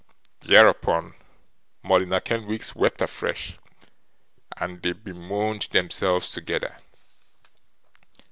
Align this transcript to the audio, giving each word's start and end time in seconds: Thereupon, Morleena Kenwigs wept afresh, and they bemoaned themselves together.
Thereupon, 0.39 1.13
Morleena 1.83 2.19
Kenwigs 2.21 2.73
wept 2.73 3.03
afresh, 3.03 3.59
and 4.57 4.81
they 4.81 4.93
bemoaned 4.93 5.67
themselves 5.71 6.31
together. 6.31 6.79